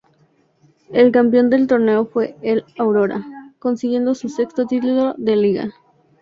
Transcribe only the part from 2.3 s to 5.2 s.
el Aurora, consiguiendo su sexto título